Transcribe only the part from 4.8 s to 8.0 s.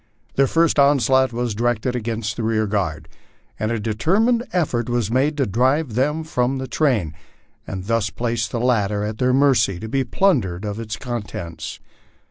was made to drive them from the train, and